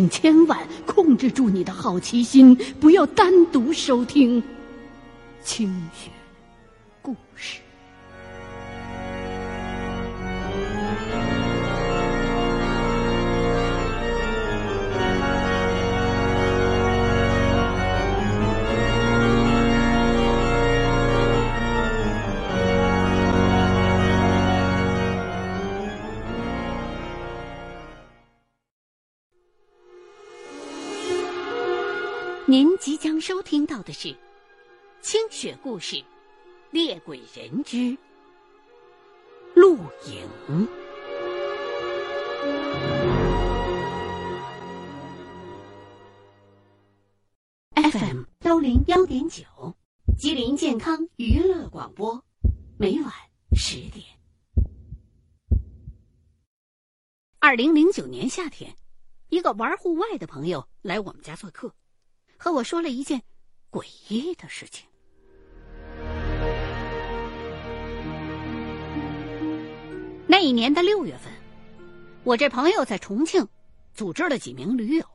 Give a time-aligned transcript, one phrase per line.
[0.00, 4.42] 请千万控制住你的好奇心，不要单独收听
[5.44, 6.10] 清雪
[33.30, 34.08] 收听到的是
[35.00, 35.94] 《清雪故事·
[36.72, 37.96] 猎鬼人之
[39.54, 39.76] 露
[40.08, 40.28] 影》。
[47.92, 49.44] FM 幺零幺点九，
[50.18, 52.24] 吉林健康娱乐广播，
[52.80, 53.12] 每晚
[53.52, 54.04] 十点。
[57.38, 58.74] 二零零九年夏天，
[59.28, 61.72] 一个玩户外的朋友来我们家做客。
[62.42, 63.22] 和我说了一件
[63.70, 64.88] 诡异的事情。
[70.26, 71.30] 那一年的六月份，
[72.24, 73.46] 我这朋友在重庆
[73.92, 75.06] 组织了几名驴友，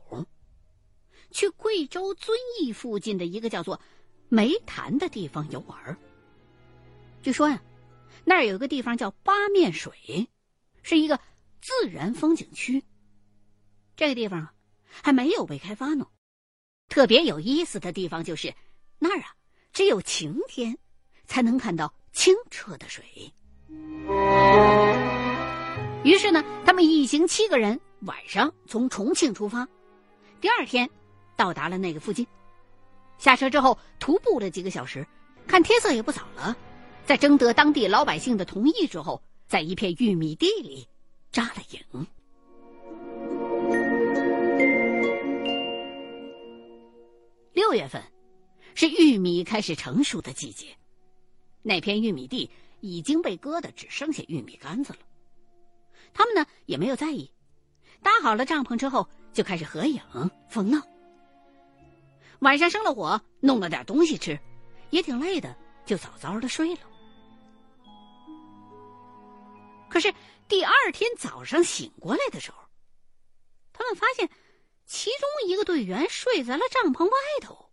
[1.32, 3.80] 去贵州遵义附近的一个叫做
[4.28, 5.98] 梅潭的地方游玩。
[7.22, 7.60] 据说呀，
[8.24, 10.28] 那儿有个地方叫八面水，
[10.84, 11.18] 是一个
[11.60, 12.84] 自然风景区。
[13.96, 14.54] 这个地方啊，
[15.02, 16.06] 还没有被开发呢。
[16.88, 18.54] 特别有意思的地方就是，
[18.98, 19.34] 那儿啊，
[19.72, 20.76] 只有晴天
[21.26, 23.04] 才能看到清澈的水。
[26.04, 29.68] 于是呢，他们一行七个人晚上从重庆出发，
[30.40, 30.88] 第二天
[31.36, 32.26] 到达了那个附近。
[33.18, 35.06] 下车之后，徒步了几个小时，
[35.46, 36.56] 看天色也不早了，
[37.04, 40.86] 在征得当地老百姓的同意之后，在一片玉米地里
[41.32, 42.06] 扎了营。
[47.56, 48.02] 六月份，
[48.74, 50.76] 是玉米开始成熟的季节。
[51.62, 52.50] 那片玉米地
[52.80, 54.98] 已经被割的只剩下玉米杆子了。
[56.12, 57.32] 他们呢也没有在意，
[58.02, 59.98] 搭好了帐篷之后就开始合影
[60.50, 60.82] 疯闹。
[62.40, 64.38] 晚上生了火，弄了点东西吃，
[64.90, 65.56] 也挺累的，
[65.86, 66.80] 就早早的睡了。
[69.88, 70.12] 可是
[70.46, 72.58] 第二天早上醒过来的时候，
[73.72, 74.28] 他们发现。
[74.86, 77.72] 其中一个队员睡在了帐篷外头，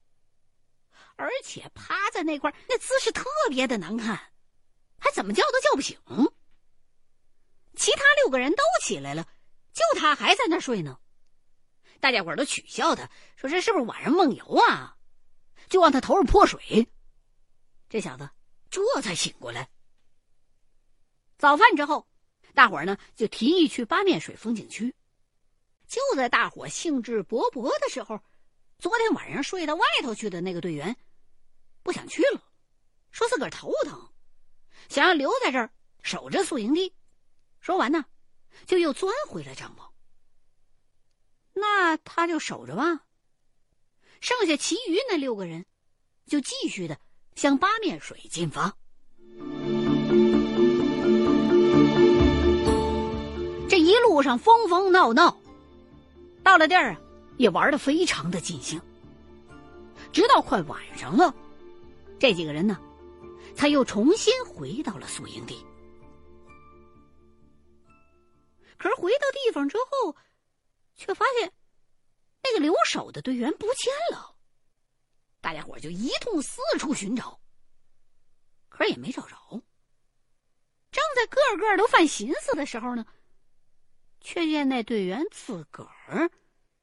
[1.16, 4.20] 而且趴在那块那姿势特别的难看，
[4.98, 5.98] 还怎么叫都叫不醒。
[7.76, 9.28] 其他六个人都起来了，
[9.74, 11.00] 就他还在那睡呢。
[12.00, 14.98] 大家伙都取笑他，说这是不是晚上梦游啊？
[15.70, 16.88] 就往他头上泼水。
[17.90, 18.28] 这小子
[18.72, 19.70] 这才醒过来。
[21.38, 22.08] 早饭之后，
[22.56, 24.96] 大伙呢就提议去八面水风景区。
[25.94, 28.20] 就在大伙兴致勃勃的时候，
[28.80, 30.98] 昨天晚上睡到外头去的那个队员
[31.84, 32.42] 不想去了，
[33.12, 34.10] 说自个儿头疼，
[34.90, 35.70] 想要留在这儿
[36.02, 36.96] 守着宿营地。
[37.60, 38.06] 说完呢，
[38.66, 39.84] 就又钻回了帐篷。
[41.54, 43.04] 那他就守着吧。
[44.20, 45.64] 剩下其余那六个人，
[46.26, 47.00] 就继续的
[47.36, 48.76] 向八面水进发。
[53.70, 55.43] 这一路上疯疯闹闹。
[56.44, 57.02] 到了地儿啊，
[57.38, 58.80] 也玩的非常的尽兴。
[60.12, 61.34] 直到快晚上了，
[62.20, 62.80] 这几个人呢，
[63.56, 65.66] 才又重新回到了宿营地。
[68.78, 70.16] 可是回到地方之后，
[70.96, 71.52] 却发现
[72.44, 74.36] 那个留守的队员不见了。
[75.42, 77.40] 大家伙就一通四处寻找，
[78.70, 79.36] 可是也没找着。
[80.92, 83.06] 正在个个都犯寻思的时候呢。
[84.24, 86.32] 却见那队员自个儿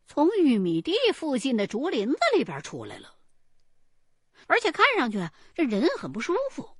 [0.07, 3.17] 从玉米地附近的竹林子里边出来了，
[4.47, 6.77] 而且看上去这人很不舒服。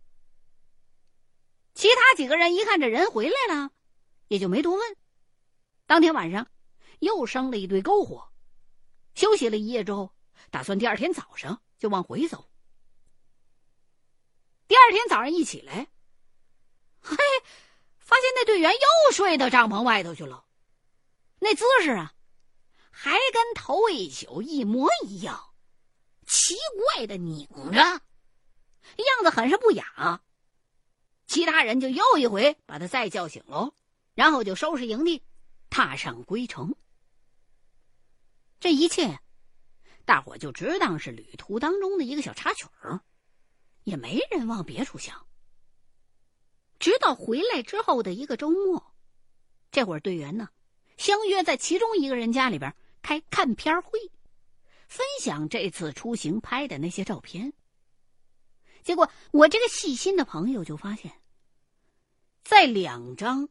[1.75, 3.71] 其他几个人一看这人回来了，
[4.29, 4.97] 也就没多问。
[5.87, 6.47] 当天晚上
[6.99, 8.31] 又生了一堆篝火，
[9.15, 10.13] 休息了一夜之后，
[10.51, 12.51] 打算第二天早上就往回走。
[14.69, 15.89] 第二天早上一起来，
[17.01, 17.17] 嘿，
[17.99, 20.45] 发现那队员又睡到帐篷外头去了。
[21.41, 22.15] 那姿势啊，
[22.91, 25.53] 还跟头一宿一模一样，
[26.27, 26.55] 奇
[26.95, 28.03] 怪的拧着，样
[29.23, 30.23] 子很是不雅。
[31.27, 33.73] 其他人就又一回把他再叫醒喽，
[34.15, 35.23] 然后就收拾营地，
[35.71, 36.75] 踏上归程。
[38.59, 39.19] 这一切，
[40.05, 43.01] 大伙就只当是旅途当中的一个小插曲儿，
[43.85, 45.27] 也没人往别处想。
[46.79, 48.93] 直到回来之后的一个周末，
[49.71, 50.51] 这会儿队员呢。
[51.01, 53.99] 相约在其中一个人家里边开看片会，
[54.87, 57.55] 分享这次出行拍的那些照片。
[58.83, 61.11] 结果，我这个细心的朋友就发现，
[62.45, 63.49] 在两张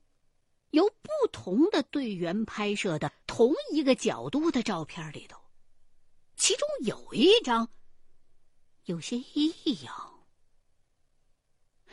[0.69, 5.42] 由不同的队员拍摄的同一个角度的照片里头，
[6.36, 7.68] 其中有一张
[8.84, 10.19] 有些异样，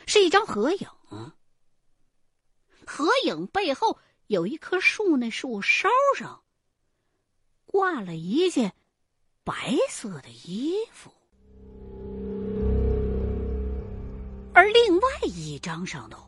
[0.05, 0.87] 是一张合影。
[2.89, 6.43] 合影背后有一棵树，那树梢上
[7.65, 8.73] 挂了一件
[9.43, 11.11] 白色的衣服。
[14.53, 16.27] 而另外一张上头，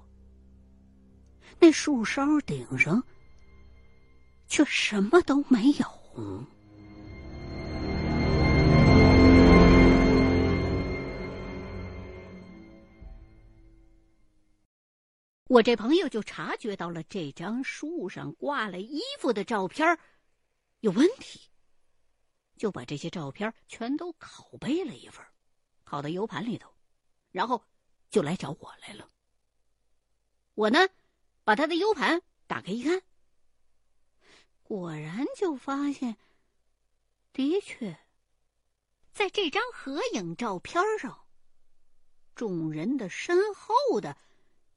[1.59, 3.03] 那树梢顶上
[4.47, 6.45] 却什么都没有。
[15.49, 19.97] 我这朋友就察觉到了这张树上挂了衣服的照片
[20.81, 21.49] 有问题，
[22.55, 25.25] 就把这些照片全都拷贝了一份，
[25.85, 26.73] 拷到 U 盘里头，
[27.31, 27.63] 然后。
[28.11, 29.07] 就来找我来了。
[30.55, 30.79] 我呢，
[31.43, 33.03] 把他的 U 盘打开一看，
[34.63, 36.17] 果然就发现，
[37.31, 37.99] 的确，
[39.13, 41.23] 在这张合影照片上，
[42.33, 44.17] 众人的身后的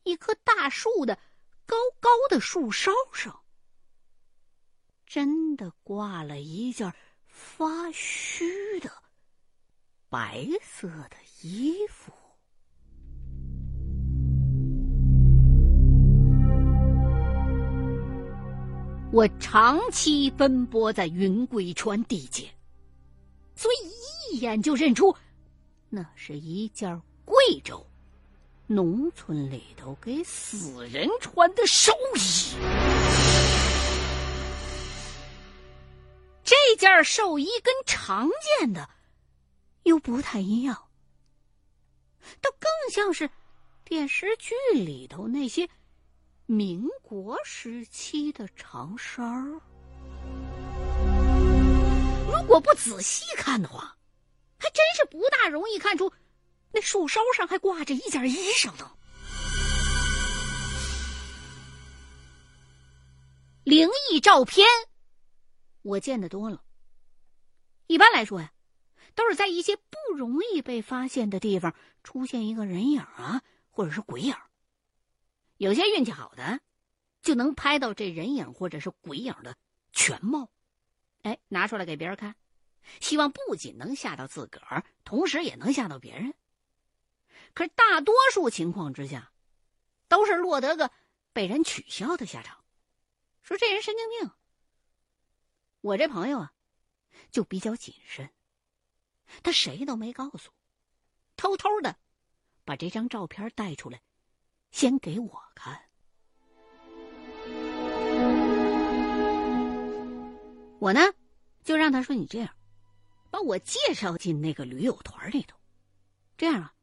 [0.05, 1.17] 一棵大树的
[1.65, 3.41] 高高的树梢上，
[5.07, 6.93] 真的挂了一件
[7.27, 8.91] 发虚的
[10.09, 12.13] 白色的衣服。
[19.13, 22.51] 我长期奔波在云贵川地界，
[23.55, 25.15] 所以一眼就认出，
[25.91, 27.87] 那是一件贵州
[28.67, 32.55] 农村里头给死人穿的寿衣。
[36.45, 38.29] 这件寿衣跟常
[38.59, 38.89] 见的
[39.83, 40.89] 又不太一样，
[42.41, 43.29] 倒更像是
[43.85, 45.69] 电视剧里头那些。
[46.47, 49.61] 民国时期的长衫儿，
[52.27, 53.97] 如果不仔细看的话，
[54.59, 56.13] 还真是不大容易看出
[56.73, 58.91] 那树梢上还挂着一件衣裳呢。
[63.65, 64.67] 灵异照片，
[65.83, 66.65] 我见的多了。
[67.87, 68.53] 一般来说呀，
[69.15, 74.35] 都是在一些不容易被发现的地方出现一个人影啊，或者是鬼影。
[75.59, 76.61] 有些运气好的，
[77.23, 79.57] 就能拍到这人影或者是鬼影的
[79.93, 80.51] 全貌，
[81.23, 82.35] 哎，拿出来给别人看，
[82.99, 86.35] 希望不仅能吓到自个儿，同时也能吓到别人。
[87.55, 89.33] 可是大多数情况之下，
[90.09, 90.91] 都是落得个
[91.33, 92.65] 被人取笑的下场，
[93.43, 94.31] 说这人神经病。
[95.81, 96.53] 我这朋友啊，
[97.31, 98.31] 就比较谨慎，
[99.43, 100.51] 他谁都没告诉，
[101.37, 101.97] 偷偷的
[102.65, 104.03] 把这张照片带出来。
[104.71, 105.91] 先给我看，
[110.79, 111.01] 我呢
[111.63, 112.57] 就让他说：“你这样，
[113.31, 115.59] 把我介绍进那个驴友团里头，
[116.39, 116.75] 这样啊，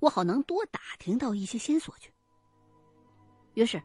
[0.00, 2.12] 我好能多打听到一些线索去。”
[3.54, 3.82] 于是，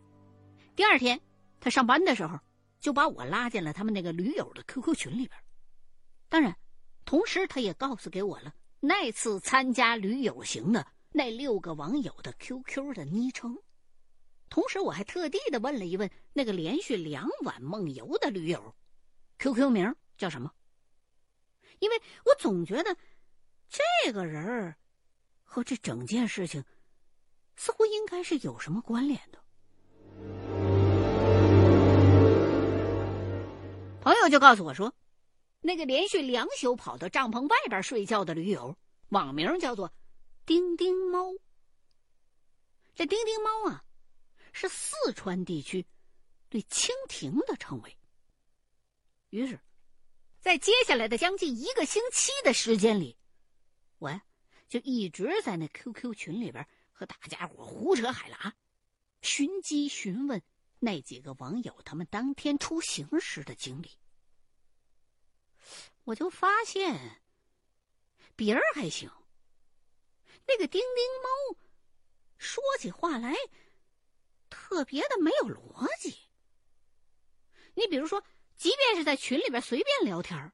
[0.75, 1.19] 第二天
[1.59, 2.39] 他上班的时候，
[2.79, 5.31] 就把我拉进了他们那个驴友的 QQ 群里边。
[6.29, 6.55] 当然，
[7.05, 10.85] 同时他也告诉给我了那次参加驴友行的。
[11.15, 13.55] 那六个网友的 QQ 的昵称，
[14.49, 18.75] 同时我还特地的问了一问那个连续两晚梦游的驴友
[19.37, 20.51] ，QQ 名叫什么？
[21.77, 22.97] 因为我总觉得
[23.69, 24.75] 这个人儿
[25.53, 26.65] 和这整件事情
[27.55, 29.39] 似乎应该是有什么关联的。
[34.01, 34.91] 朋友就告诉我说，
[35.61, 38.75] 那个连续两宿跑到帐篷外边睡觉的驴友，
[39.09, 39.93] 网名叫做。
[40.43, 41.31] 丁丁猫，
[42.95, 43.85] 这丁丁猫啊，
[44.53, 45.85] 是四川地区
[46.49, 47.95] 对蜻蜓的称谓。
[49.29, 49.59] 于是，
[50.39, 53.15] 在接下来的将近一个星期的时间里，
[53.99, 54.09] 我
[54.67, 58.53] 就一直在那 QQ 群里边和大家伙胡扯海拉，
[59.21, 60.41] 寻机询问
[60.79, 63.91] 那几个网友他们当天出行时的经历。
[66.05, 67.21] 我就发现，
[68.35, 69.09] 别人还行。
[70.45, 71.59] 那个丁丁猫
[72.37, 73.33] 说起话来
[74.49, 76.17] 特别的没有逻辑。
[77.75, 78.23] 你比如说，
[78.55, 80.51] 即便是在群里边随便聊天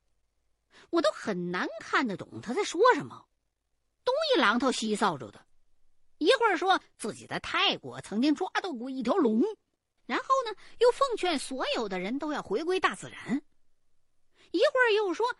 [0.92, 3.28] 我都很难看得懂他在说什么，
[4.10, 5.46] 东一榔头西一扫帚的。
[6.18, 9.42] 一会儿说自己在泰国曾经抓到过一条龙，
[10.06, 13.42] 然后呢，又奉劝所有的人都要回归大自然。
[14.51, 15.34] 一会儿又说，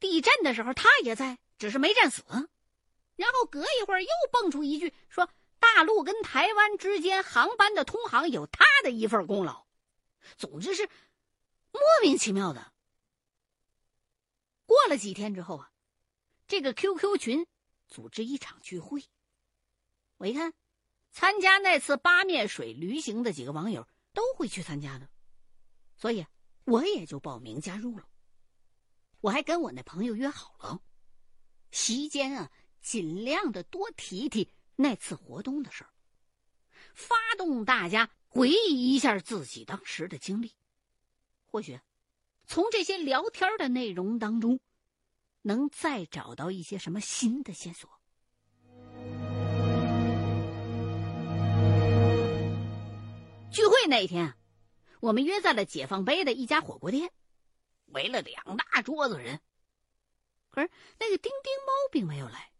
[0.00, 2.24] 地震的时候他也在，只是没战死。
[3.16, 5.28] 然后隔一会儿又蹦出一句说，
[5.60, 9.64] 大陆跟台湾之间航班的通航有他的一份功劳。
[10.36, 10.88] 总之是
[11.70, 12.72] 莫名其妙的。
[14.66, 15.70] 过了几天之后啊，
[16.48, 17.46] 这个 QQ 群
[17.88, 19.04] 组织一场聚会，
[20.16, 20.52] 我一看，
[21.12, 23.86] 参加那次八面水驴行的几个网友。
[24.14, 25.10] 都会去参加的，
[25.96, 26.24] 所以
[26.66, 28.08] 我也就报名加入了。
[29.20, 30.80] 我还跟我那朋友约好了，
[31.72, 32.48] 席间啊，
[32.80, 35.90] 尽量的多提提那次活动的事儿，
[36.94, 40.52] 发动大家回忆一下自己当时的经历。
[41.44, 41.80] 或许
[42.46, 44.60] 从这些聊天的内容当中，
[45.46, 47.90] 能再找到一些什么新的线索。
[53.52, 54.34] 聚会那一天，
[55.00, 57.12] 我们约在了解放碑的一家火锅店，
[57.88, 59.38] 围了两大桌子人。
[60.48, 62.50] 可是那个丁丁猫并没有来。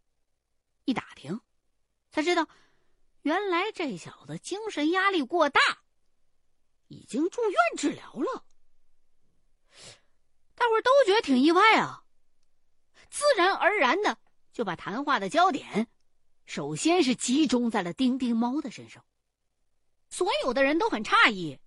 [0.85, 1.41] 一打听，
[2.11, 2.47] 才知道，
[3.23, 5.59] 原来这小子精神压力过大，
[6.87, 8.45] 已经住院治疗了。
[10.53, 12.04] 大伙儿都觉得挺意外啊，
[13.15, 14.17] 自然而然的
[14.51, 15.87] 就把谈话的焦点，
[16.45, 19.05] 首先是集中在了丁丁猫的身上。
[20.09, 21.57] 所有的人都很诧异，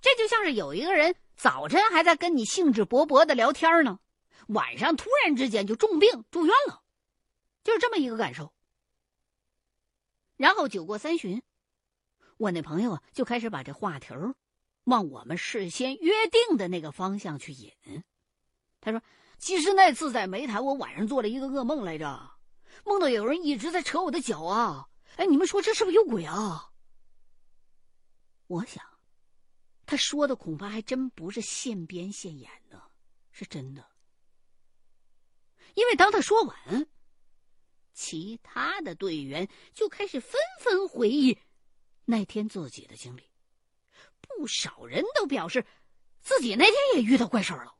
[0.00, 4.00] 这就像是有一个人早晨还在跟你兴致勃勃的聊天呢，
[4.46, 6.82] 晚上突然之间就重病住院了，
[7.62, 8.50] 就是这么一个感受。
[10.38, 11.42] 然后酒过三巡，
[12.38, 14.34] 我那朋友啊就开始把这话题儿
[14.84, 17.70] 往我们事先约定的那个方向去引。
[18.80, 19.02] 他说
[19.40, 22.30] ：“其实那次在煤台，我晚上做了一个噩梦来着，
[22.84, 24.86] 梦到有人一直在扯我的脚啊！
[25.16, 26.70] 哎，你们说这是不是有鬼啊？”
[28.48, 28.84] 我想，
[29.86, 32.82] 他说的恐怕还真不是现编现演的，
[33.32, 33.84] 是真的。
[35.74, 36.86] 因为当他说完，
[37.94, 41.38] 其他的队员就开始纷纷回忆
[42.04, 43.22] 那天自己的经历，
[44.20, 45.64] 不少人都表示
[46.20, 47.74] 自己那天也遇到怪事了，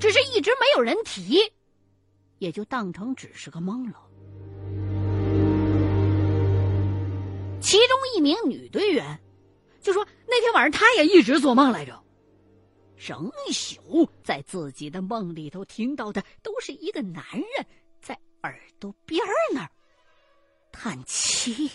[0.00, 1.38] 只是一直没有人提，
[2.38, 4.00] 也就当成只是个梦了。
[7.60, 9.20] 其中一名女队员。
[9.82, 11.98] 就说那天晚上她也一直做梦来着，
[12.98, 17.66] 整宿在自己的梦里头听到的都是一个男人
[18.02, 19.70] 在耳朵边儿那儿
[20.70, 21.70] 叹气，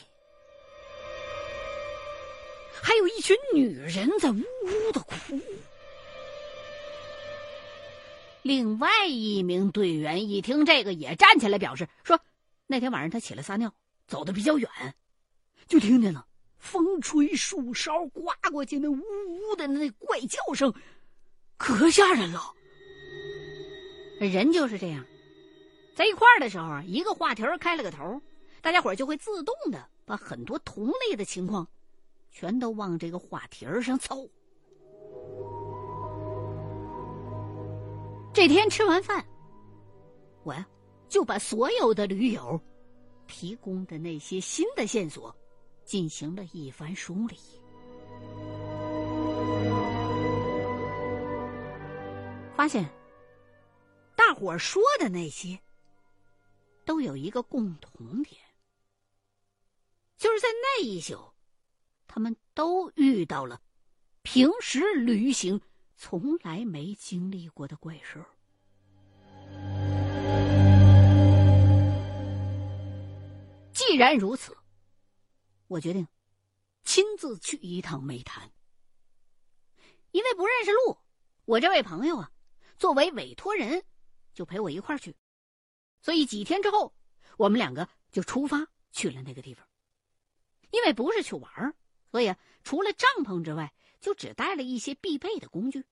[2.79, 5.39] 还有一群女人在呜呜的哭。
[8.45, 12.21] 另外一名队员一听这个，也站起来表示说，
[12.67, 13.73] 那天晚上他起来撒尿，
[14.05, 14.69] 走的比较远，
[15.65, 16.27] 就听见了。
[16.59, 20.71] 风吹树梢刮过去，那呜呜的那怪叫声，
[21.57, 22.53] 可吓人了。
[24.19, 25.03] 人就是这样，
[25.95, 28.21] 在一块儿的时候，一个话题开了个头，
[28.61, 31.67] 大家伙就会自动的把很多同类的情况，
[32.31, 34.29] 全都往这个话题上凑。
[38.35, 39.25] 这天吃完饭，
[40.43, 40.67] 我呀
[41.07, 42.61] 就把所有的驴友
[43.27, 45.33] 提供的那些新的线索。
[45.85, 47.37] 进行了一番梳理，
[52.55, 52.89] 发现
[54.15, 55.59] 大伙儿说的那些
[56.85, 58.41] 都有一个共同点，
[60.17, 61.19] 就是在那一宿，
[62.07, 63.61] 他们都遇到了
[64.23, 65.61] 平时旅行
[66.07, 68.27] 从来没经历过的怪事儿。
[73.73, 74.55] 既然如此。
[75.65, 76.07] 我决定
[76.83, 78.51] 亲自去一趟煤炭，
[80.11, 80.95] 因为不认识路，
[81.45, 82.31] 我这位朋友啊，
[82.77, 83.83] 作为委托人，
[84.31, 85.15] 就陪我一块儿去。
[86.03, 86.93] 所以几天之后，
[87.35, 89.67] 我们两个就出发去了那个地方。
[90.69, 91.73] 因为不是去玩儿，
[92.11, 95.83] 所以啊除了帐篷之外，就只带了一些必备的工具。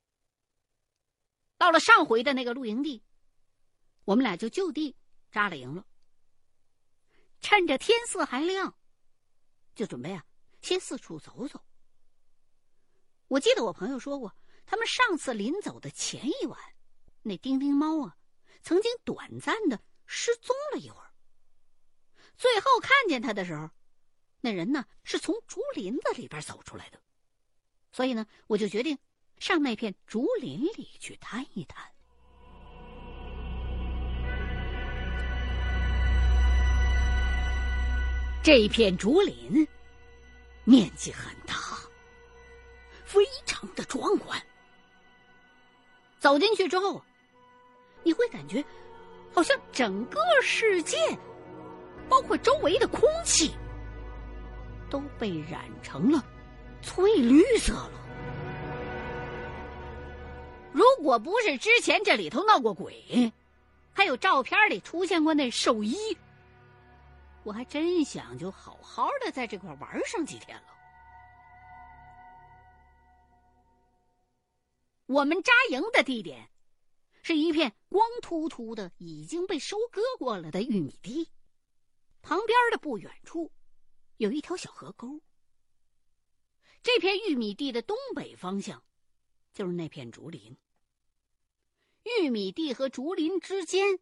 [1.63, 3.01] 到了上回的那个露营地，
[4.03, 4.97] 我们俩就就地
[5.31, 5.85] 扎了营了。
[7.39, 8.75] 趁着天色还亮。
[9.73, 10.25] 就准备啊，
[10.61, 11.63] 先四处走走。
[13.29, 16.59] 我记得我朋友说过，他们上次临走的前一晚，
[17.21, 18.17] 那丁丁猫啊，
[18.61, 21.13] 曾经短暂的失踪了一会儿。
[22.35, 23.69] 最后看见他的时候，
[24.41, 27.01] 那人呢是从竹林子里边走出来的。
[27.93, 28.99] 所以呢，我就决定
[29.39, 31.85] 上那片竹林里去探一探。
[38.41, 39.67] 这片竹林
[40.65, 41.55] 面积很大，
[43.05, 44.41] 非常的壮观。
[46.19, 47.01] 走进去之后，
[48.03, 48.63] 你会感觉
[49.33, 50.97] 好像整个世界，
[52.09, 53.55] 包括周围的空气，
[54.89, 56.21] 都被染成了
[56.81, 58.02] 翠绿色了。
[60.73, 63.31] 如果不是之前这里头闹过鬼，
[63.93, 65.95] 还有照片里出现过那兽医，
[67.43, 70.63] 我还真想就好好的在这块玩上几天了。
[75.05, 76.49] 我们扎营的地点
[77.21, 81.29] 是一片光秃秃的、已经被收割过了的玉米地，
[82.23, 83.51] 旁边的不远处
[84.17, 85.21] 有一条小河沟。
[86.81, 88.83] 这片玉米地的东北方向
[89.53, 90.57] 就是那片竹林。
[92.03, 93.99] 玉米地和竹林之间，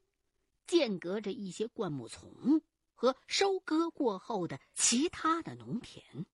[0.65, 2.61] 间隔着一些灌木丛
[2.95, 6.25] 和收割过后的其他的农田。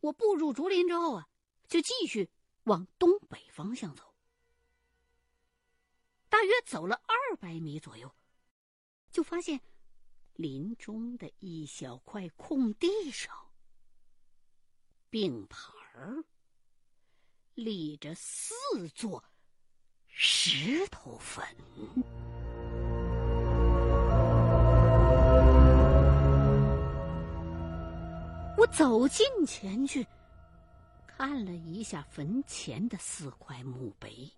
[0.00, 1.28] 我步入竹林之后啊，
[1.68, 2.30] 就继续
[2.62, 4.14] 往东北方向走。
[6.30, 8.14] 大约走了二百米左右，
[9.10, 9.60] 就发现
[10.32, 13.52] 林中的一小块空地上，
[15.10, 16.24] 并排儿
[17.64, 18.54] 立着四
[18.94, 19.22] 座。
[20.06, 21.44] 石头坟。
[28.56, 30.06] 我走近前去，
[31.06, 34.30] 看了一下坟前的四块墓碑。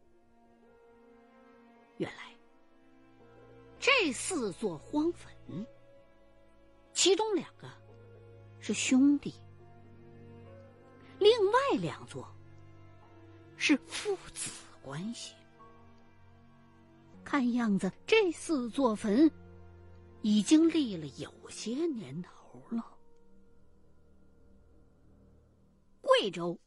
[1.96, 2.32] 原来，
[3.80, 5.32] 这四座荒坟，
[6.92, 7.68] 其中两个
[8.60, 9.34] 是兄弟，
[11.18, 12.28] 另外两座
[13.64, 14.50] 是父子
[14.82, 15.36] 关系。
[17.24, 19.30] 看样子，这四座坟
[20.20, 22.98] 已经立了有些年头了。
[26.00, 26.58] 贵州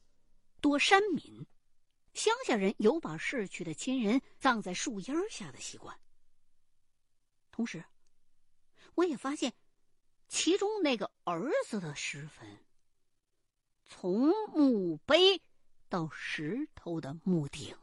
[0.61, 1.45] 多山民，
[2.13, 5.99] 乡下人有把逝去的亲人葬在树荫下的习惯。
[7.51, 7.83] 同时，
[8.93, 9.53] 我也发现，
[10.29, 12.47] 其中那个儿子的石坟，
[13.83, 15.41] 从墓碑
[15.95, 17.73] 到石头的墓顶。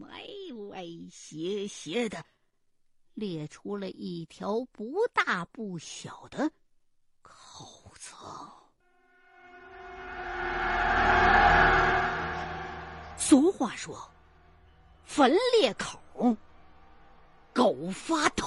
[0.00, 0.18] 歪
[0.70, 2.24] 歪斜斜的，
[3.12, 6.50] 裂出了一条不大不小的
[7.20, 8.14] 口子。
[13.18, 14.10] 俗话说
[15.04, 16.00] ：“坟裂口，
[17.52, 18.46] 狗发抖。”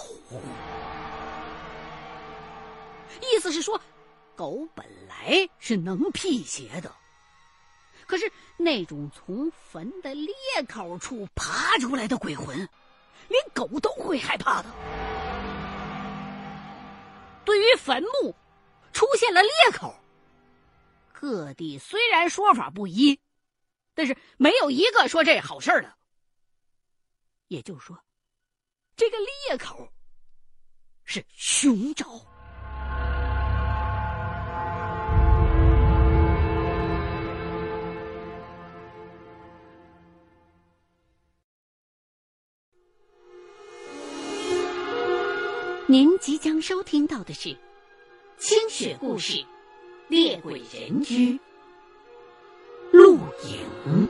[3.21, 3.79] 意思是说，
[4.35, 6.91] 狗本来是能辟邪的。
[8.07, 10.33] 可是那种从坟的裂
[10.67, 12.57] 口处爬出来的鬼魂，
[13.27, 14.69] 连狗都会害怕的。
[17.43, 18.35] 对于坟墓
[18.93, 19.95] 出现了裂口，
[21.13, 23.19] 各地虽然说法不一，
[23.93, 25.93] 但是没有一个说这好事的。
[27.47, 28.03] 也就是说，
[28.95, 29.87] 这个裂口
[31.03, 32.25] 是凶兆。
[45.97, 47.47] 您即将收听到的是
[48.37, 49.31] 《清雪故事·
[50.09, 51.39] 猎鬼人之
[52.91, 53.13] 露
[53.45, 54.09] 影》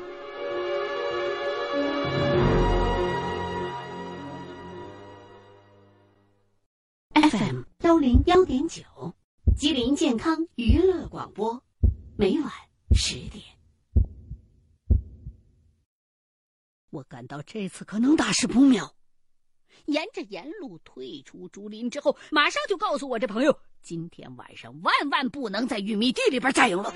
[7.29, 8.81] FM 幺零幺点九，
[9.55, 11.63] 吉林健康娱乐广播，
[12.17, 12.51] 每晚
[12.95, 13.43] 十点。
[16.89, 18.91] 我感到这次可能大事不妙。
[19.85, 26.91] 沿着沿路退出竹林之后，马上就告诉我这朋友，今天晚上万万不能在玉米地里边扎营了。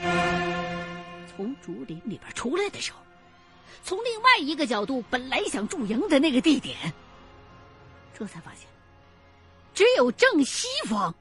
[1.27, 2.99] 从竹林里边出来的时候，
[3.83, 6.77] 从另外一个角度，本来想驻营的那个地点，
[8.13, 8.67] 这才发现，
[9.73, 11.13] 只有正西方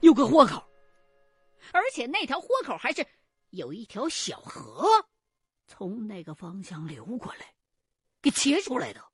[0.00, 0.64] 有个豁口，
[1.72, 3.06] 而且那条豁口还是
[3.50, 4.86] 有一条小河
[5.66, 7.52] 从那个方向流过来，
[8.20, 9.11] 给截出来的。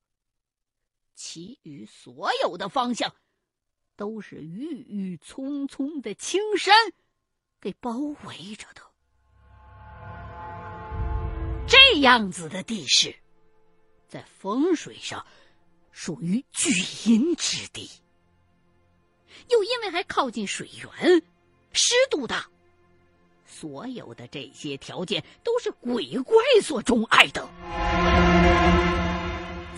[1.19, 3.13] 其余所有的方向，
[3.97, 6.73] 都是郁郁葱葱的青山
[7.61, 8.83] 给包围着的。
[11.67, 13.13] 这样子的地势，
[14.07, 15.27] 在风水上
[15.91, 16.71] 属于聚
[17.11, 17.91] 阴之地，
[19.51, 21.21] 又因为还靠近水源，
[21.73, 22.49] 湿度大，
[23.45, 28.28] 所有的这些条件都是鬼怪所钟爱的。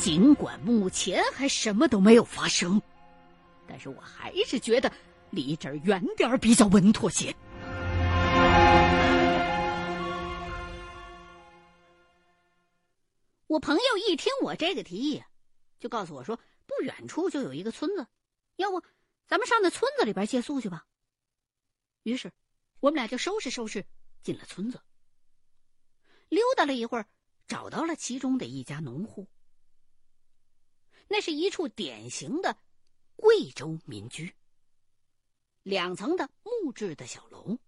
[0.00, 2.80] 尽管目前还什么都没有发生，
[3.68, 4.90] 但是我还是觉得
[5.28, 7.36] 离这儿远点儿比较稳妥些。
[13.46, 15.22] 我朋友一听我这个提议，
[15.78, 18.06] 就告诉我说：“不远处就有一个村子，
[18.56, 18.82] 要不
[19.26, 20.86] 咱们上那村子里边借宿去吧。”
[22.04, 22.32] 于是，
[22.80, 23.84] 我们俩就收拾收拾
[24.22, 24.80] 进了村子，
[26.30, 27.06] 溜达了一会儿，
[27.46, 29.28] 找到了其中的一家农户。
[31.12, 32.57] 那是一处典型的
[33.16, 34.33] 贵州民居，
[35.64, 37.59] 两层的木质的小楼，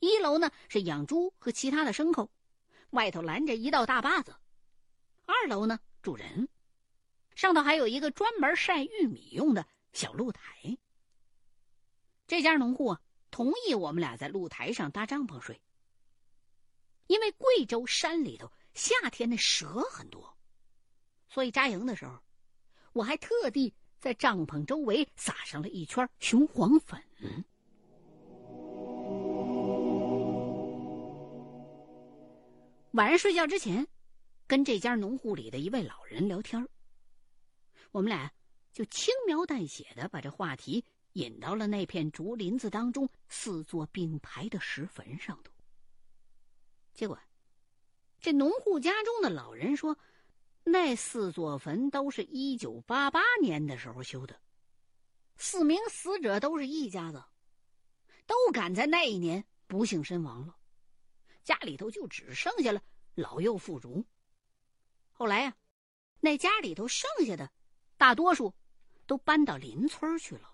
[0.00, 2.30] 一楼呢是养猪和其他的牲口，
[2.90, 4.36] 外头拦着一道大坝子。
[5.24, 6.46] 二楼呢住人，
[7.34, 10.76] 上头还有一个专门晒玉米用的小露台。
[12.26, 15.58] 这家农户啊同意我们俩在露台上搭帐篷睡，
[17.06, 20.36] 因为贵州山里头夏天的蛇很多，
[21.30, 22.22] 所以扎营的时候，
[22.94, 26.98] 我还特地在帐篷周围撒上了一圈雄黄粉。
[32.92, 33.86] 晚上睡觉之前。
[34.46, 36.68] 跟这家农户里的一位老人聊天
[37.92, 38.30] 我们俩
[38.74, 45.50] 就轻描淡写的把这话题引到了那片竹林子当中四座并排的石坟上头。
[46.92, 47.18] 结果，
[48.20, 49.96] 这农户家中的老人说，
[50.64, 54.40] 那四座坟都是一九八八年的时候修的，
[55.36, 57.22] 四名死者都是一家子，
[58.26, 60.56] 都赶在那一年不幸身亡了，
[61.42, 62.82] 家里头就只剩下了
[63.14, 64.04] 老幼妇孺。
[65.12, 65.54] 后来呀，
[66.20, 67.50] 那家里头剩下的，
[67.96, 68.52] 大多数
[69.06, 70.50] 都搬到邻村去了。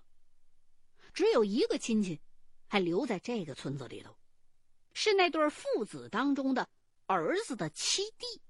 [1.14, 2.20] 只有一个亲戚
[2.66, 4.14] 还留在这个村子里头，
[4.92, 6.68] 是那对父子当中的
[7.06, 8.42] 儿子的七弟，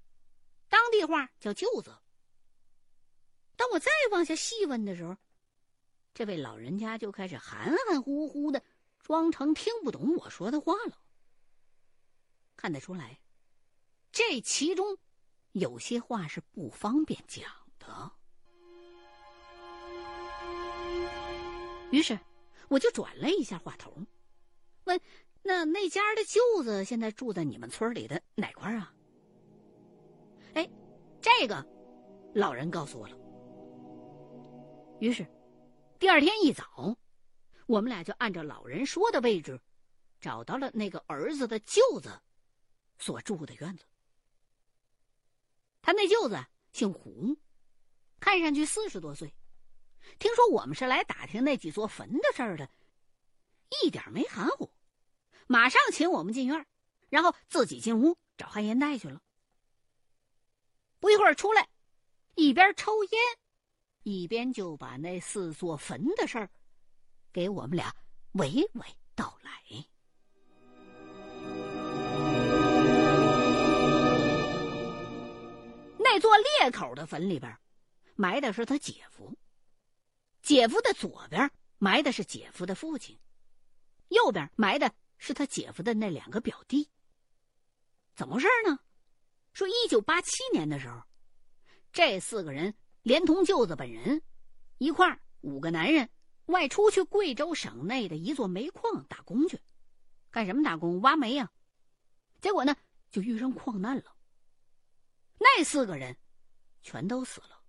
[0.71, 1.93] 当地话叫舅子。
[3.57, 5.17] 当我再往下细问的时候，
[6.13, 8.63] 这位老人家就开始含含糊糊的，
[8.99, 10.97] 装成听不懂我说的话了。
[12.55, 13.19] 看得出来，
[14.13, 14.97] 这其中。
[15.53, 17.43] 有些话是不方便讲
[17.77, 18.09] 的，
[21.91, 22.17] 于是
[22.69, 23.93] 我就转了一下话头，
[24.85, 24.97] 问
[25.43, 28.93] ：“那那家的舅子现在住在你们村里的哪块啊？”
[31.41, 31.65] 这个
[32.35, 33.17] 老人告诉我了。
[34.99, 35.25] 于是
[35.97, 36.95] 第二天一早，
[37.65, 39.59] 我们俩就按照老人说的位置，
[40.19, 42.11] 找到了那个儿子的舅子
[42.99, 43.83] 所住的院子。
[45.81, 46.37] 他那舅子
[46.73, 47.35] 姓胡，
[48.19, 49.33] 看上去四十多岁。
[50.19, 52.69] 听说我们是来打听那几座坟的事儿的，
[53.81, 54.71] 一点没含糊，
[55.47, 56.67] 马上请我们进院，
[57.09, 59.19] 然后自己进屋找旱烟袋去了。
[61.01, 61.67] 不一会儿出来，
[62.35, 63.19] 一边抽烟，
[64.03, 66.47] 一边就把那四座坟的事儿
[67.33, 67.91] 给我们俩
[68.33, 68.85] 娓娓
[69.15, 69.51] 道来。
[75.97, 77.57] 那座裂口的坟里边，
[78.15, 79.35] 埋的是他姐夫。
[80.43, 83.17] 姐夫的左边埋的是姐夫的父亲，
[84.09, 86.87] 右边埋的是他姐夫的那两个表弟。
[88.13, 88.77] 怎么回事呢？
[89.53, 91.01] 说一九八七年的时候，
[91.91, 94.21] 这四个人连同舅子本人，
[94.77, 96.09] 一块五个男人
[96.45, 99.59] 外出去贵州省内的一座煤矿打工去，
[100.29, 101.01] 干什么打工？
[101.01, 101.51] 挖煤呀。
[102.39, 102.75] 结果呢，
[103.11, 104.15] 就遇上矿难了。
[105.37, 106.15] 那四个人
[106.81, 107.61] 全都死了，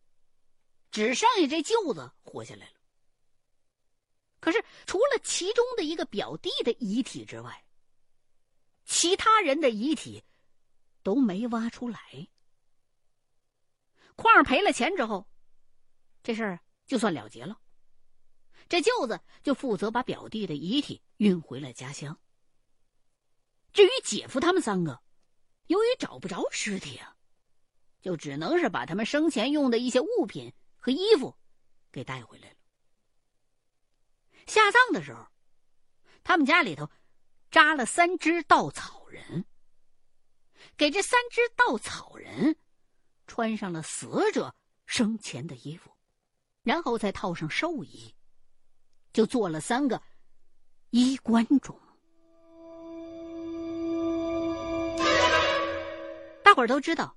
[0.90, 2.74] 只剩下这舅子活下来了。
[4.40, 7.64] 可是除了其中的一个表弟的遗体之外，
[8.84, 10.22] 其他人的遗体
[11.02, 11.98] 都没挖出来。
[14.16, 15.28] 矿赔了钱之后，
[16.22, 17.58] 这事儿就算了结了。
[18.68, 22.18] 这舅子就负责把表弟的遗体运回了家乡。
[23.72, 25.02] 至于姐夫他们三个，
[25.66, 27.16] 由于找不着尸体啊。
[28.02, 31.38] 就只能是把他们生前用的一些物品和衣服
[31.92, 32.56] 给带回来了。
[34.48, 35.24] 下葬的时候，
[36.24, 36.90] 他们家里头
[37.48, 39.44] 扎了三只稻草人，
[40.76, 42.56] 给这三只稻草人
[43.26, 44.54] 穿上了死者
[44.86, 45.90] 生前的衣服，
[46.62, 48.14] 然后再套上寿衣，
[49.12, 50.02] 就做了三个
[50.90, 51.78] 衣冠冢。
[56.42, 57.16] 大伙儿都知道。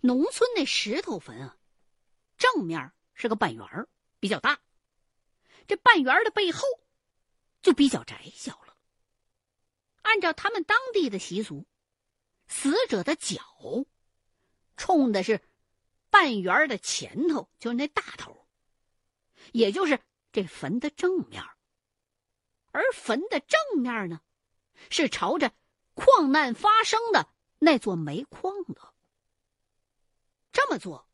[0.00, 1.56] 农村那石头坟啊，
[2.36, 3.88] 正面是个半圆儿，
[4.20, 4.56] 比较大；
[5.66, 6.60] 这半圆的背后
[7.62, 8.76] 就比较窄小了。
[10.02, 11.66] 按照他们当地的习俗，
[12.46, 13.40] 死者的脚
[14.76, 15.40] 冲的是
[16.10, 18.46] 半圆的前头，就是那大头，
[19.52, 20.00] 也就是
[20.32, 21.42] 这坟的正面。
[22.70, 24.20] 而坟的正面呢，
[24.90, 25.52] 是朝着
[25.94, 27.28] 矿难发生的
[27.58, 28.94] 那座煤矿的。
[30.52, 31.08] 这么做，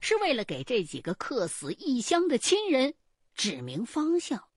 [0.00, 2.94] 是为了给这几个客死异乡的亲人
[3.34, 4.48] 指明方向，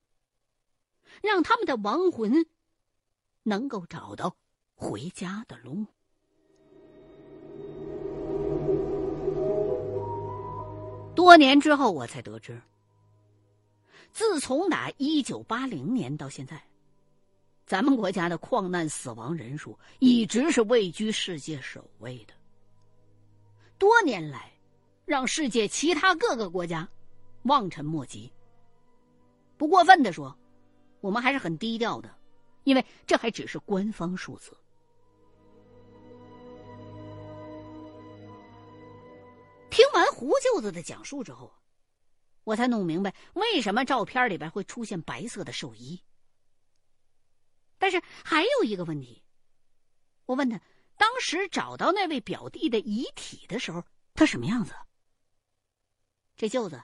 [1.21, 2.47] 让他们的亡魂
[3.43, 4.37] 能够找到
[4.73, 5.85] 回家的路。
[11.19, 12.61] 多年之后，我才得知，
[14.13, 16.63] 自从打一九八零年到现在，
[17.65, 22.33] 咱们国家的矿难死亡人数一直是位居世界首位的。
[23.77, 24.49] 多年来，
[25.03, 26.87] 让世界其他各个国家
[27.43, 28.31] 望尘莫及。
[29.57, 30.33] 不过分的说，
[31.01, 32.09] 我们还是很低调的，
[32.63, 34.55] 因为这还只是官方数字。
[39.69, 41.53] 听完胡舅子的讲述之后，
[42.43, 46.03] 我才弄明白为什么照片里边会出现白色的寿衣。
[47.77, 49.23] 但是还有一个问题，
[50.25, 50.59] 我问他，
[50.97, 54.73] 当时找到那位表弟的遗体的时候，他什么样子？
[56.35, 56.81] 这舅子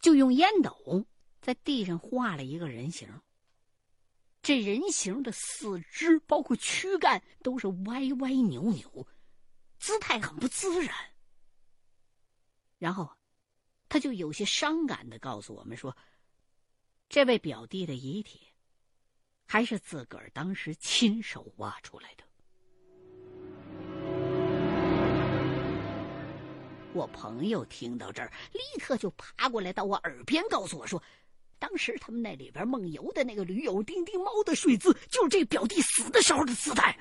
[0.00, 1.06] 就用烟斗
[1.40, 3.08] 在地上画了一个人形。
[4.42, 9.06] 这人形的四肢包括躯干都是歪歪扭扭，
[9.78, 11.11] 姿态很不自然。
[12.82, 13.08] 然后，
[13.88, 15.96] 他就有些伤感的告诉我们说
[17.08, 18.40] ：“这位表弟的遗体，
[19.46, 22.24] 还是自个儿当时亲手挖出来的。”
[26.92, 31.00] 我朋友听到这儿，立刻就爬过来到我耳边告诉我说
[31.60, 36.98] ：“当时他们那里边梦游的那个驴友丁丁猫的睡姿，就是这表弟死的时候的姿态。”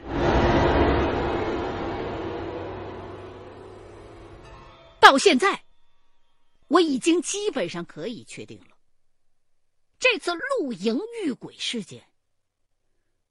[5.01, 5.59] 到现在。
[6.71, 8.77] 我已经基本上可以确定了，
[9.99, 12.07] 这次露营遇鬼事件，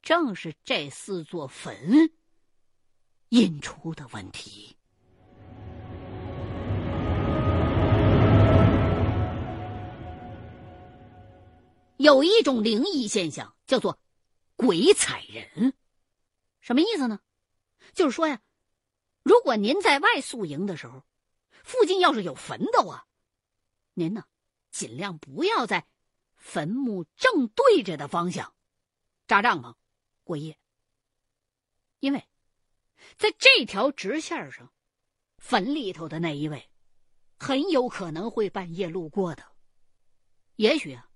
[0.03, 2.13] 正是这四座坟
[3.31, 4.77] 引出的问题。
[11.97, 13.99] 有一种灵异现象叫做
[14.55, 15.73] “鬼踩人”，
[16.61, 17.19] 什么意思呢？
[17.95, 18.43] 就是说呀，
[19.23, 21.03] 如果您在外宿营的时候，
[21.65, 23.07] 附近要是有坟的话。
[24.01, 24.25] 您呢，
[24.71, 25.87] 尽量不要在
[26.35, 28.55] 坟墓正对着的方向
[29.27, 29.77] 扎帐篷
[30.25, 30.59] 过夜，
[31.99, 32.27] 因为
[33.19, 34.73] 在这条直线上，
[35.37, 36.71] 坟里头的那一位
[37.39, 39.45] 很有可能会半夜路过的，
[40.57, 41.07] 也许啊，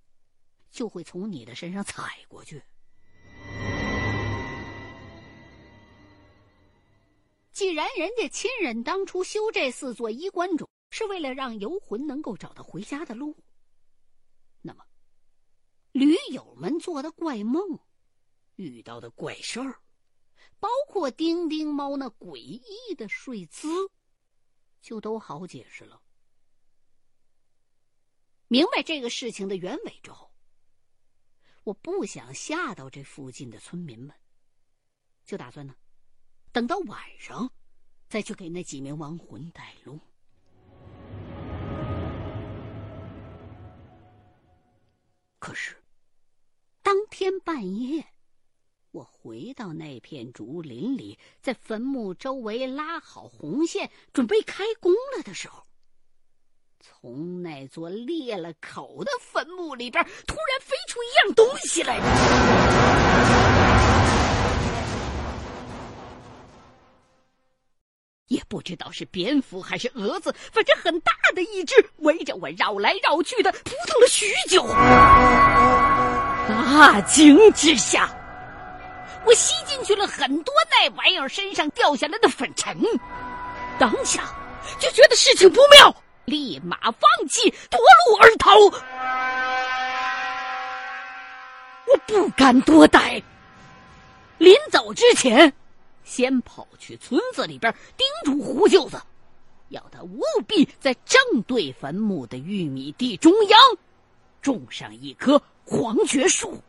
[0.69, 2.61] 就会从你的身上踩过去。
[7.51, 10.69] 既然人家亲人当初修这四座衣冠冢。
[10.97, 13.35] 是为了让游魂能够找到回家的路。
[14.61, 14.85] 那么，
[15.91, 17.77] 驴友们做的怪梦，
[18.55, 19.81] 遇到的怪事儿，
[20.57, 23.67] 包括丁丁猫那诡异的睡姿，
[24.81, 26.01] 就都好解释了。
[28.47, 30.31] 明白这个事情的原委之后，
[31.65, 34.15] 我不想吓到这附近的村民们，
[35.25, 35.75] 就打算呢，
[36.53, 37.51] 等到晚上，
[38.07, 39.99] 再去给那几名亡魂带路。
[45.45, 45.75] 可是，
[46.81, 48.03] 当天半夜，
[48.89, 55.61] 我回到那片竹林里，在坟墓周围拉好红线，准备开工了的时候，
[56.79, 61.99] 从那座裂了口的坟墓里边突然飞出一样东西来。
[68.27, 74.65] 也不知道是蝙蝠还是蛾子，反正很大的一只，围着我绕来绕去的，扑腾了许久。
[76.47, 78.09] 大惊之下，
[79.25, 82.75] 我吸进去了很多那玩意儿身上掉下来的粉尘，
[83.77, 84.23] 当下
[84.79, 88.51] 就觉得事情不妙，立马放弃，夺路而逃。
[91.87, 93.21] 我不敢多待，
[94.39, 95.53] 临走之前。
[96.05, 99.01] 先跑去村子里边叮嘱胡舅子，
[99.69, 103.59] 要他务必在正对坟墓的玉米地中央
[104.41, 106.61] 种上一棵黄桷树。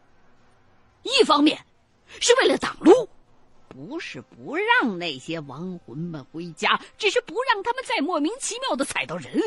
[1.03, 1.65] 一方面
[2.09, 3.09] 是为了挡路，
[3.69, 9.39] 不是不让那些亡魂们回家，只是不让他们再莫名其妙的踩到人；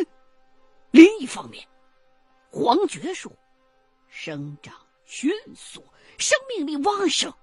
[0.91, 1.67] 另一方面，
[2.51, 3.35] 黄桷树
[4.07, 5.83] 生长迅速，
[6.17, 7.33] 生命力旺盛。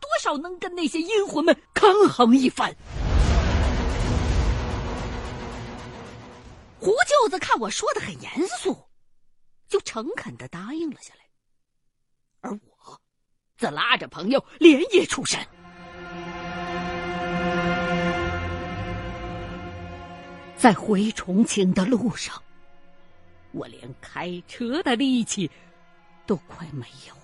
[0.00, 2.74] 多少能跟那些阴魂们抗衡一番？
[6.78, 8.76] 胡舅子看我说的很严肃，
[9.68, 11.20] 就诚恳的答应了下来。
[12.40, 13.00] 而我，
[13.56, 15.46] 则拉着朋友连夜出山。
[20.56, 22.42] 在回重庆的路上，
[23.52, 25.48] 我连开车的力气
[26.26, 27.14] 都快没有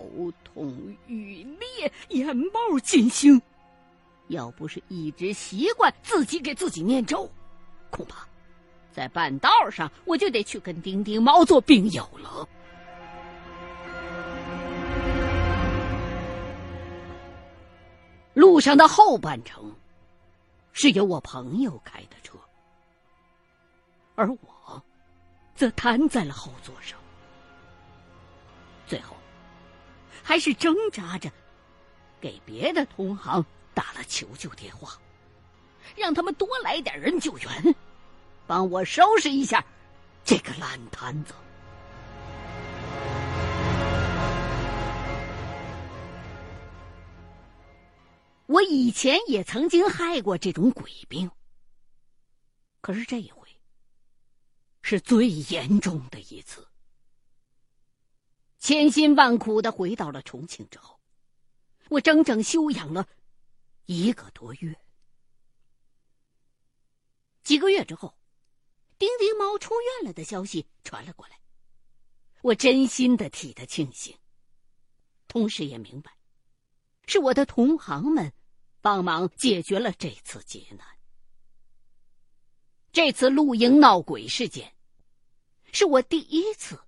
[0.00, 3.40] 头痛欲裂，眼冒金星。
[4.28, 7.30] 要不是一直习惯自己给自己念咒，
[7.90, 8.26] 恐怕
[8.92, 12.48] 在半道上我就得去跟丁丁猫做病友了。
[18.32, 19.70] 路上的后半程。
[20.72, 22.38] 是由我朋友开的车，
[24.14, 24.82] 而我
[25.54, 26.96] 则瘫在了后座上。
[28.86, 29.16] 最后，
[30.22, 31.30] 还是挣扎着
[32.20, 33.44] 给别的同行
[33.74, 34.98] 打了求救电话，
[35.96, 37.74] 让他们多来点人救援，
[38.46, 39.64] 帮我收拾一下
[40.24, 41.34] 这个烂摊子。
[48.46, 51.30] 我以前也曾经害过这种鬼病，
[52.80, 53.46] 可是这一回
[54.82, 56.66] 是最严重的一次。
[58.60, 61.00] 千辛万苦的回到了重庆之后，
[61.88, 63.08] 我整整休养了
[63.86, 64.78] 一个多月。
[67.42, 68.14] 几个月之后，
[68.98, 71.40] 丁丁猫出院了的消息传了过来，
[72.42, 74.16] 我真心的替他庆幸，
[75.26, 76.12] 同时也明白，
[77.06, 78.32] 是我的同行们。
[78.82, 80.86] 帮忙解决了这次劫难。
[82.92, 84.74] 这次露营闹鬼事件，
[85.70, 86.82] 是我第一次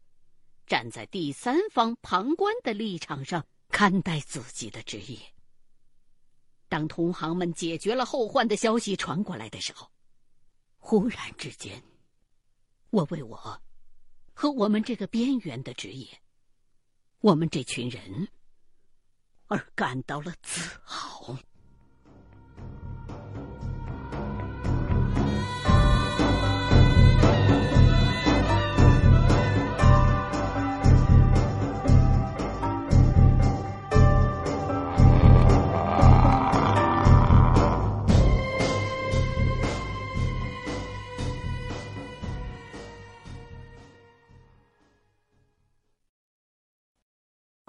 [0.73, 5.19] 站在第三方旁观的立场上看待自己的职业。
[6.67, 9.91] 当同行们解决了后患的消息传过来的时候，
[10.79, 11.83] 忽然之间，
[12.89, 13.63] 我为我
[14.33, 16.09] 和我们这个边缘的职业，
[17.21, 18.29] 我们这群人
[19.49, 21.37] 而感到了自豪。